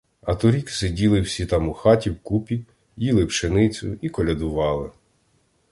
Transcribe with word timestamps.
А 0.21 0.35
торік 0.35 0.69
сиділи 0.69 1.21
всі 1.21 1.45
там 1.45 1.69
у 1.69 1.73
хаті 1.73 2.09
вкупі, 2.09 2.65
їли 2.97 3.25
пшеницю 3.25 3.97
і 4.01 4.09
колядували. 4.09 4.91